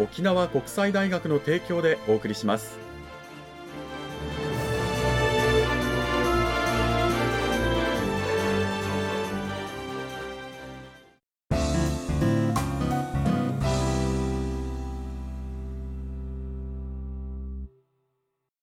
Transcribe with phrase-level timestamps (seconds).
[0.00, 2.89] 沖縄国際大学の提供でお送りします。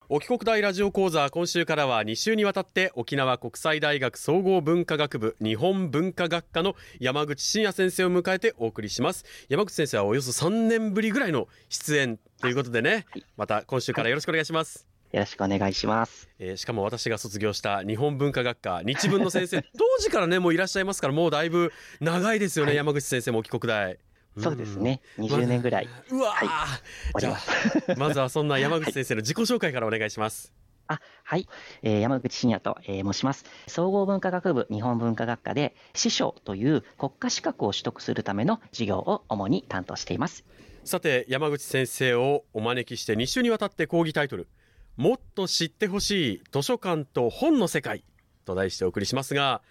[0.09, 9.25] 沖国大ラジオ講座今週からは2週にわたって沖縄国際大学総合文化学部日本文化学科の山口真也先生を迎えてお送りします。
[9.49, 16.29] 山口先生はおよそ3年ぶりぐらいの出演ということでね、はいまた今週からよろしくお願いします、よろしくお願いします。
[16.39, 22.77] えーしかも私が卒業した日本文化学科日文の先生 当時からねもういらっしゃいますからもうだいぶ長いですよね、はい。
[22.77, 23.99] 山口先生も沖国大
[24.39, 25.01] そうですね。
[25.17, 27.33] 20年ぐらいうんうわー、じゃ。
[27.33, 30.53] あまずはそんな山口 先生の自己紹介からお願いします、
[30.87, 31.47] あ、はい。
[31.83, 33.45] えー山口真也と、えー申します。
[33.67, 40.45] 総合文化学部日本文化学科で、師匠という国家資格を取得するための授業を主に担当しています。
[40.83, 44.47] さて山口先生をお招きして2週にわたって講義タイトル
[44.95, 48.05] 「もっと知ってほしい図書館と本の世界」
[48.45, 49.61] と題してお送りしますが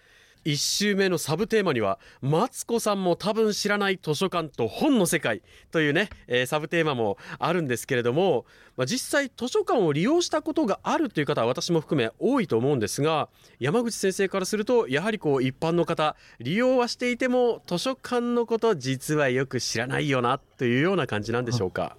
[0.47, 5.41] 1週目のサブテーマには「マツコさんも多分知らない図書館と本の世界」
[5.71, 8.45] というね、えーサブテーマもあるんですけれども、
[8.77, 13.27] まあ、実際図書館を利用したことがあるという方は私も含め多いと思うんですが
[13.59, 21.97] 山口先生からするとやはりこう一般の方利用はしていても図書館のこと実はよく知らないよなというような感じなんでしょうか？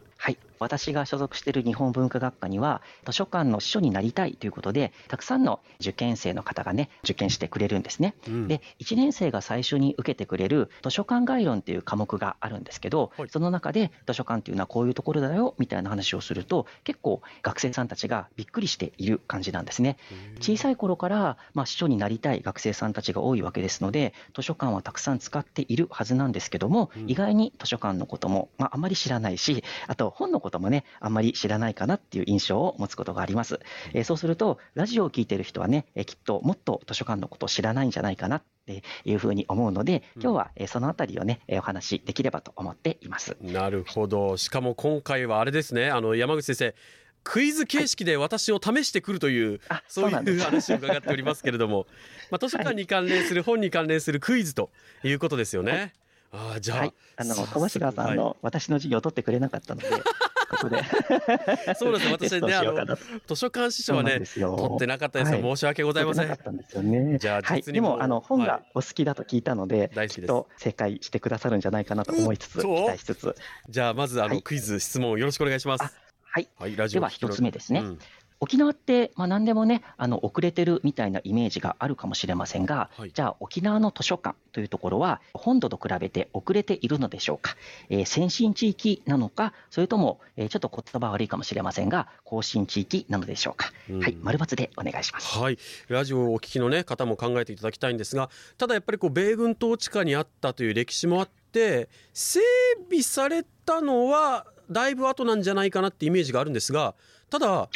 [0.59, 0.69] はい。
[0.69, 8.15] 私が所属している日本文化学科には、図書館の司書になりたいということで、たくさんの受験生の方がね、受験してくれるんですね。
[8.27, 19.99] うんで、1年生が最初に受けてくれる図書館概論っていう科目があるんですけど、はいその中で図書館っていうのはこういうところだよみたいな話をすると、結構学生さんたちがびっくりしている感じなんですね。
[20.41, 33.61] 小さい頃から、まあ、司書になりたい学生さんたちが多いわけですので、図書館はたくさん使っているはずなんですけども、うん意外に図書館のことも、まあ、あまり知らないし、あと本のこともね、あんまり知らないかなっていう印象を持つことがあります。
[33.93, 43.37] えーそうすると、ラジオを聞いている人はね、えーきっともっと図書館のことを知らないんじゃないかなっていうふうに思うので、今日はえーそのあたりをね、えーお話しできればと思っています。
[43.43, 44.37] なるほど。
[44.37, 45.91] しかも今回はあれですね。
[45.91, 46.75] あの山口先生
[47.25, 50.25] クイズ形式で私を試してくるという、あ、そうそう。
[50.25, 51.87] いう話を伺っておりますけれども、
[52.31, 54.71] まあ、図書館に関連する本に関連するクイズと
[55.03, 55.93] いうことですよね。
[56.31, 59.89] ああじゃあ、はい、あの小橋川さんの、私の授業を取ってくれなかったので、
[60.49, 60.83] ここで。
[61.75, 65.57] そうです 私ねあの図書館司書はね取ってなかったですよ、はい。
[65.57, 66.29] 申し訳ございません。
[66.29, 67.19] 取ってなかったんですよね。
[67.19, 68.49] じゃあはい、実にもでもあの本はい。
[68.49, 73.37] がお好きだと聞いたので、大好きっと正解してくださるんじゃないかなと思いつつ、期待しつつ、
[73.69, 74.43] じゃあまずあの、はい。
[74.43, 75.85] クイズ質問よろしくお願いします。
[75.85, 75.93] あ
[76.31, 76.49] はい。
[76.59, 77.81] はいラジオでは一つ目ですね。
[77.81, 77.99] うん
[78.41, 87.57] 沖縄って、まあ、何でもね、あの遅れてるみたいなイメージがあるかもしれませんが、はいじゃあ沖縄の図書館というところは、本土と比べて遅れているのでしょうか、
[87.89, 93.73] えー先進地域なのか、それとも、えーちょっと言葉悪いかもしれませんが、後進地域なのでしょうか？
[93.91, 95.39] うんはい、丸抜でお願いします。
[95.39, 102.41] はい、ラジオをお聞きの、ね、方も考えていただきたいんですがただやっぱりこう米軍統治下にあったという歴史もあって整
[102.89, 106.95] 備されたのはだいぶ後なんじゃないかなってイメージがあるんですが
[107.31, 107.69] ただ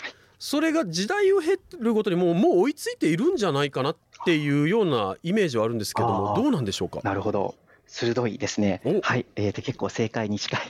[0.45, 6.99] それが時代を経るごとにもうもう追いついているんじゃないかなっていうようなイメージはあるんですけどもどうなんでしょうか？
[7.05, 7.55] なるほど。
[7.87, 9.01] 鋭いですねお。
[9.03, 9.27] はい。
[9.37, 10.61] えーと、結構正解に近い。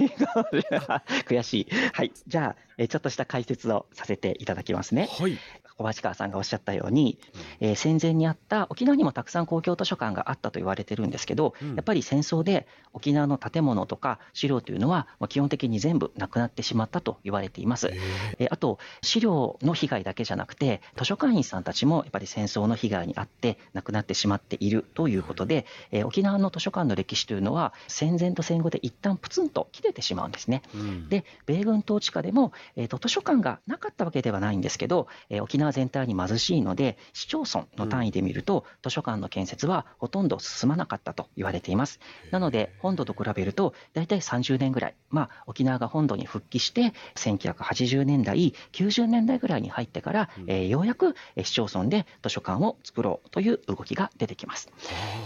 [1.26, 1.66] 悔しい。
[1.94, 2.12] はい。
[2.28, 5.08] じゃあ、えーちょっとした解説をさせていただきますね。
[5.10, 5.38] はい、
[5.82, 7.18] 小橋川さんがおっしゃったように、
[7.60, 17.90] えー、戦前にあった沖縄にもたくさん公共図書館があったと言われてるんですけど、うん、やっぱり戦争で沖縄の建物とか資料というのは基本的に全部なくなってしまったと言われています。
[18.38, 30.62] えー、あと資料の被害だけじゃなくて図書館員さんたちもやっぱり戦争の被害に遭って亡くなってしまっているということで、えー、沖縄の図書館の歴史というのは戦前と戦後で一旦プツンと切れてしまうんですね。
[30.74, 42.00] うん、で米軍統治下でも、えーと、図書館がなかったわけではないんですけど、えー、沖縄全体に貧しいので市町村の単位で見ると、うん、図書館の建設はほとんど進まなかったと言われています。
[42.30, 54.70] なので本土と比べると大体30年ぐらい、まあ、沖縄が本土に復帰して1980年代90年代ぐらいに入ってから、うん、えー、ようやく市町村で図書館を作ろうという動きが出てきます。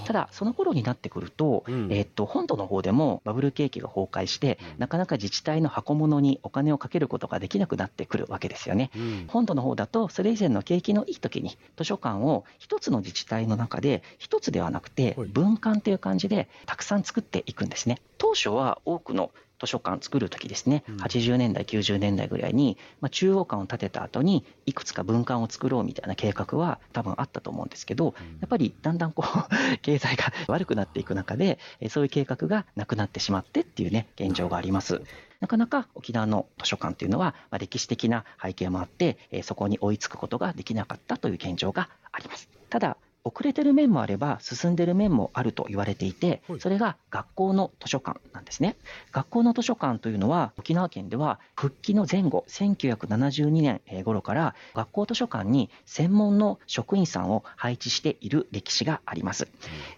[0.07, 8.91] ただその頃になってくると、うん、えー、っと本土の方でもバブル景気が崩壊して、なかなか自治体の箱物にお金をかけることができなくなってくるわけですよね。
[8.97, 18.01] うん、本土の方だと、それ以前の景気のいい時に図書館を一つの自治体の中で、一つではなくて、分館という感じでたくさん作っていくんですね。
[18.19, 31.59] 当初は多くの図書館作るときですね、80年代、90年代ぐらいに、まあ、中央館を建てた後に、いくつか分館を作ろうみたいな計画は多分あったと思うんですけど、やっぱりだんだんこう、 経済が 悪くなっていく中で、
[31.89, 35.03] そういう計画がなくなってしまってっていうね、現状があります。
[35.41, 42.49] なかなか沖縄の図書館っていうのは、まあ、歴史的な背景もあって、そこに追いつくことができなかったという現状があります。
[42.71, 42.97] ただ、
[43.27, 48.77] 遅れてる面もあれば進んでる面もあると言われていて、それが学校の図書館なんですね。
[49.11, 59.49] 学校の図書館というのは沖縄県では復帰の前後、1972年頃から学校図書館に専門の職員さんを配置している歴史があります。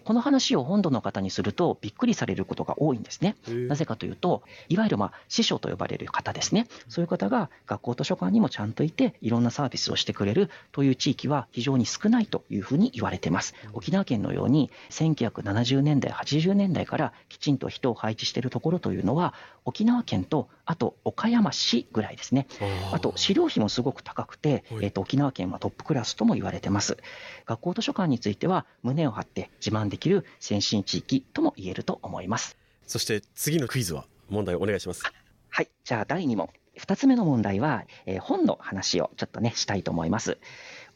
[0.05, 3.35] この話を本土の方にするとびっくりされることが多いんですね。
[3.67, 6.65] なぜかというと、いわゆるまあ師匠と呼ばれる方ですね。
[6.87, 13.53] そういう方が学校図書館にもちゃんといていろんなサービスをしてくれるという地域は非常に少ないというふうに言われています。
[13.73, 19.33] 沖縄県のように1970年代、80年代からきちんと人を配置しているところというのは、
[19.65, 22.47] 沖縄県とあと岡山市ぐらいですね。
[22.91, 26.97] あと資料費もすごく高くて、えー、と沖縄県はトップクラスとも言われてます。
[27.45, 32.57] 学校図書館については胸を張って自慢できる先進地域とも言えると思います。
[32.87, 35.03] そして次のクイズは問題をお願いします。
[35.49, 36.49] はい、じゃあ第2問。
[36.77, 40.37] 2つ目の問題は、えー、本の話をちょっとねしたいと思います。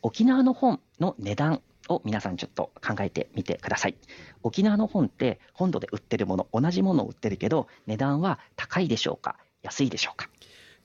[0.02, 3.96] 沖縄の本の値段を皆さんちょっと考えてみてください。
[4.44, 9.38] 沖縄の本って本土で売ってるもの、同じものを売ってるけど、値段は高いでしょうか？
[9.62, 10.30] 安いでしょうか？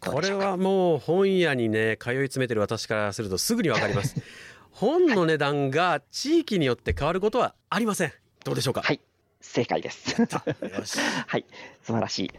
[0.01, 4.15] これはもう本屋にね、通い詰めてる私からするとすぐにわかります。
[4.71, 8.13] 本の値段が地域によって変わることはありません。
[8.45, 8.83] どうでしょうか？
[8.83, 9.01] はい、
[9.41, 10.15] 正解です。
[11.27, 11.45] はい、
[11.83, 12.31] 素晴らしい。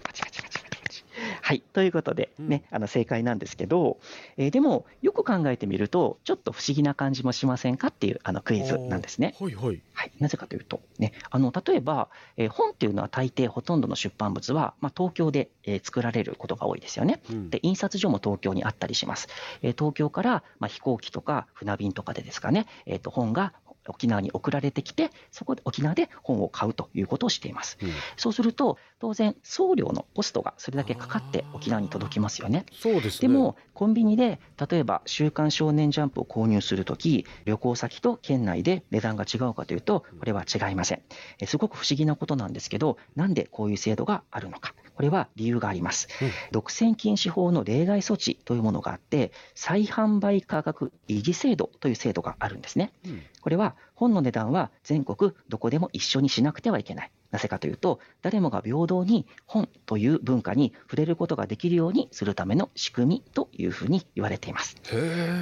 [1.50, 1.62] はい。
[1.74, 3.98] ということで、ね、うん、あの正解なんですけど、
[4.38, 9.34] えー、でも、よく考えてみると、ちょっと不思議な感じもしませんかっていうあのクイズなんですね。
[9.40, 9.82] はいはい。
[9.96, 10.12] はい。
[10.20, 17.20] なぜかというと、ね、あの、例えば、えー、本っていうのは大抵ほとんどの出版物は、まあ、東京で、えー、作られることが多いですよね。
[17.32, 19.28] うん、で、印刷所も東京にあったりします。
[19.64, 23.54] えー、東京から、まあ、飛行機とか船便とかでですかね、えっ、と、本が
[23.90, 27.78] 沖縄に送られてきて、そこで沖縄で本を買うということをしています。
[27.82, 32.66] うん、そうすると、当然、送料のコストがそれだけかかって沖縄に届きますよね。
[32.72, 34.40] そうです、ね、でも、コンビニで、
[34.70, 41.02] 例えば、週刊少年ジャンプを購入するとき、旅行先と県内で値段が違うかというと、これは違いません。
[41.46, 44.74] すごく不思議なことなんですけど、なんでこういう制度があるのか。
[45.00, 46.10] これは理由があります。
[46.22, 52.92] うん、独占禁止法の例外措置というものがあって、再販売価格維持制度という制度があるんですね。
[53.06, 57.12] うん、これは本の値段は全国どこでも一緒にしなくてはいけない。
[57.32, 64.76] なぜかというと、誰もが平等に本という文化に触れることができるようにするための仕組みというふうに言われています。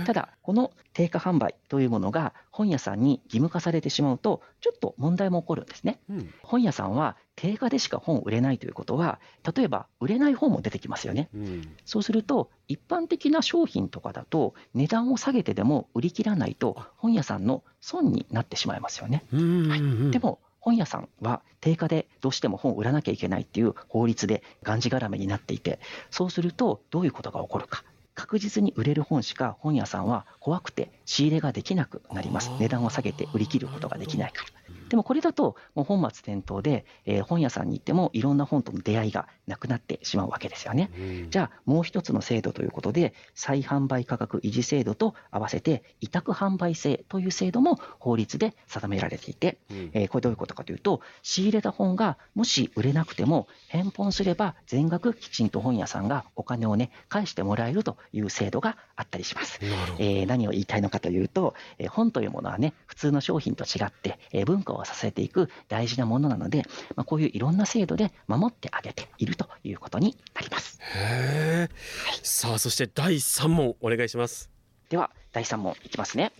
[0.05, 5.99] ただ、この定価販売というものが本屋さんに義務化されてしまうと、ちょっと問題も起こるんですね。
[6.09, 9.19] うん、本屋さんは定価でしか本を売れないということは、
[9.55, 11.29] 例えば売れない本も出てきますよね。
[11.35, 19.23] うん、そうすると、一般的な商品とかだと、値段を下げてでも売り切らないと、本屋さんの損になってしまいますよね。
[19.31, 25.79] はい、でも本屋さんは定価でどうしても本を売らなきゃいけないっていう法律でがんじがらめになっていて、
[26.11, 27.85] そうするとどういうことが起こるか。
[28.15, 32.51] 確実に売れる本しか本屋さんは怖くて仕入れができなくなります。
[32.59, 34.56] 値段を下げて売り切ることができないから。
[34.89, 40.89] でもこれだともう本末転倒で、えー、本屋さんに行ってもいろんな本との出会いがなくなってしまうわけですよね。
[41.29, 59.59] じゃあもう一つの制度ということで再販売価格維持制度と合わせて委託販売制という制度も法律で定められていて、うん、えー、これどういうことかというと仕入れた本がもし売れなくても返本すれば全額きちんと本屋さんがお金をね返してもらえるという制度があったりします。
[59.99, 66.63] えー、何を言いたいのかというと、えー、本というものはね普通の商品と違って、えー、文化を支えていく大事なものなので、
[66.95, 70.79] まあ、こういういろんな制度で守ってあげているということになります。
[70.95, 71.69] へ
[72.05, 74.49] はい、さあそして第3問お願いします。
[74.89, 76.31] では第3問いきますね。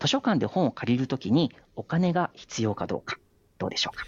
[0.00, 3.16] 図書館で本を借りるときにお金が必要かどうか
[3.58, 4.04] どうでしょうか？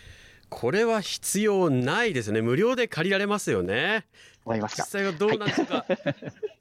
[0.50, 2.42] これは必要ないですね。
[2.42, 4.04] 無料で借りられますよね。
[4.44, 4.82] 思いますか？
[4.82, 5.86] 実際はどうなんでしょうか？
[5.88, 5.98] はい、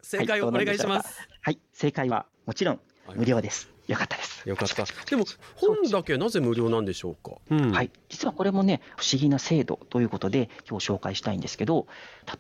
[0.01, 1.19] 正解をお願いします。
[1.41, 2.79] はい、正解はもちろん
[3.15, 3.69] 無料です。
[3.87, 4.47] よかったです。
[4.47, 4.85] よかった。
[5.09, 5.25] でも
[5.55, 7.37] 本だけなぜ無料なんでしょうか？
[7.49, 7.91] うん、はい。
[8.09, 11.87] 実はこれもね不思議な制度ということで今日紹介したいんですけど、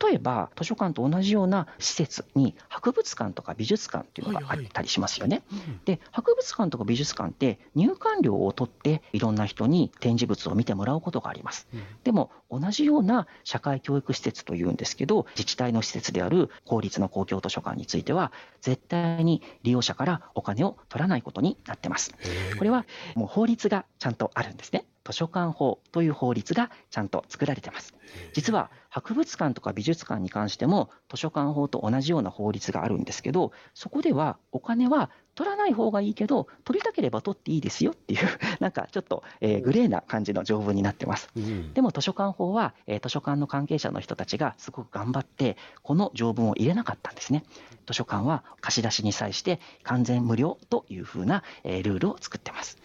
[0.07, 5.43] 例えば図書館と同じような施設に博物館とか美術館っていうのがあったりしますよね。
[5.49, 11.67] はいはい、で博物館とか美術館って入館料を取っていろんな人に展示物を見てもらうことがあります。
[11.73, 18.31] うん、でも同じような社会教育施設というんですけど、自治体の施設である公立の公共図書館については
[18.61, 22.13] 絶対に利用者からお金を取らないことことになってます。
[22.57, 22.85] これは
[23.15, 24.85] もう法律がちゃんとあるんですね。
[25.03, 27.93] 図書館法という法律がちゃんと作られてます。
[28.33, 38.27] 実は博物館とか美術館に関しても図書館法と同じような法律があるんですけど、そこではお金は取らない方がいいけど、取りたければ取っていいですよっていう、
[38.61, 41.29] なんかちょっと、えー、グレーな感じの条文になってます。
[41.35, 47.43] うん、でも図書館法は、えー、図書館の関係者の人たちがすごく頑張って、この条文を入れなかったんですね。
[47.87, 52.77] 図書館は貸し出しに際して完全無料というふうな、えー、ルールを作ってます。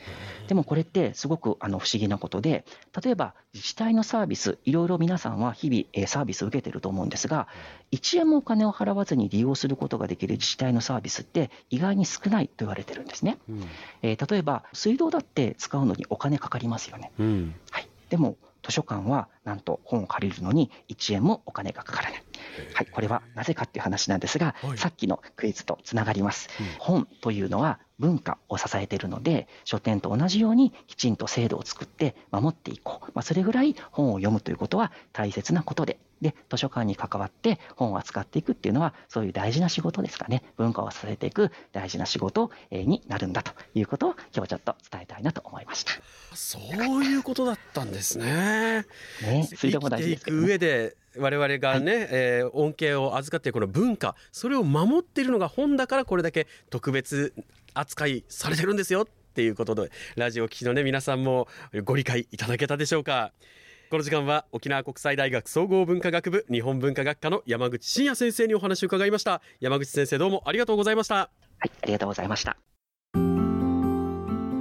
[0.49, 2.65] でもこれってすごくあの不思議なことで、
[3.03, 7.49] 例えば自治体のサービス、いろいろ皆さんは日々、えー、サービスを受けてると思うんですが、
[7.93, 13.39] 1円もお金を払わずに利用することができる自治体のサービスって意外に少ないと言われてるんですね。
[13.49, 13.65] うん、
[14.03, 17.13] えー、例えば水道だって使うのにお金かかりますよね。
[17.19, 22.25] うん、はい、でも図書館はなんと本を借りるのに1円もお金がかからない。
[22.75, 26.49] はい、これはなぜかっていう話なんですが、はい、さっきのクイズとつながります。
[26.61, 33.11] うん、本というのは文化を支えているので、書店と同じようにきちんと制度を作って守っていこう。
[33.15, 40.43] まあ、それぐらい本を読むということは大切なことで、で、図書館に関わって本を扱っていくっていうのは、そういう大事な仕事ですかね。
[40.57, 45.93] 文化を支えていく大事な仕事になるんだということを今日ちょっと伝えたいなと思いました。
[46.35, 48.87] そういうことだったんですね。
[49.23, 57.35] ね、それでも大事ですね、上で我々がね、はい、えー、恩恵を預かっているこの文化それを守っているのが本だからこれだけ特別
[57.75, 61.49] 扱いされてるんですよっていうことでラジオ聴きのね皆さんも
[61.85, 63.33] ご理解いただけたでしょうか。
[63.91, 69.41] この時間は沖縄国際大学総合文化学部日本文化学科の山口真也先生にお話を伺いました。
[69.61, 71.31] 山口先生どうもありがとうございました。
[71.61, 72.68] はいありがとうございました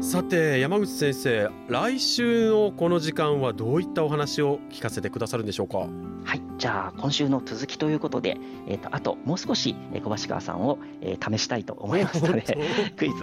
[0.08, 5.80] さて山口先生来週のこの時間はどういったお話を聞かせてくださるんでしょうか？
[5.80, 8.38] はいじゃあ今週の続きということで、
[8.68, 12.42] えーと、あともう少し小橋川さんを、えー、試したいと思いますので
[12.96, 13.16] クイズ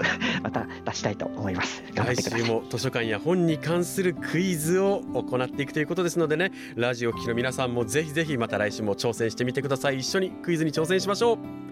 [0.42, 1.82] また出したいと思います。
[1.94, 10.00] 来週も図書館や本に関するクイズを行っていくということですのでねラジオ聴きの皆さんもぜひぜひまた来週も挑戦してみてください。
[10.00, 11.63] 一緒にクイズに挑戦しましょう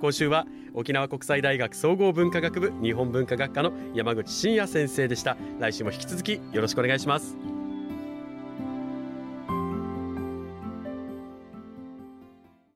[0.00, 5.36] 今週は沖縄国際大学総合文化学部日本文化学科の山口真也先生でした。
[5.58, 7.55] 来週も引き続きよろしくお願いします。